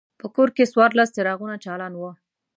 په 0.19 0.27
کور 0.35 0.49
کې 0.55 0.69
څوارلس 0.71 1.09
څراغونه 1.15 1.55
چالان 1.65 1.93
وو. 1.95 2.11